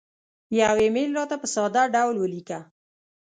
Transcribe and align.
یو 0.59 0.73
ایمیل 0.83 1.09
راته 1.17 1.35
په 1.41 1.47
ساده 1.53 1.81
ډول 1.95 2.15
ولیکه 2.19 2.59